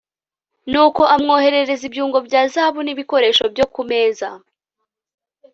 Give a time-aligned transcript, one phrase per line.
[0.71, 4.27] nuko amwoherereza ibyungo bya zahabu n'ibikoresho byo ku meza